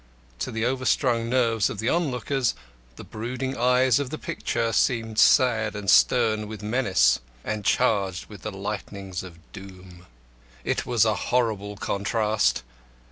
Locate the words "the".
0.51-0.65, 1.77-1.89, 2.95-3.03, 4.09-4.17, 8.41-8.51